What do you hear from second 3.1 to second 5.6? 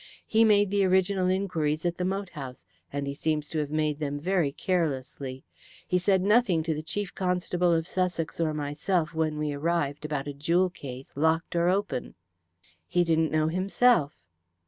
seems to have made them very carelessly.